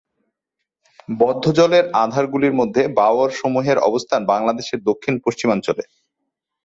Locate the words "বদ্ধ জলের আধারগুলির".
1.19-2.53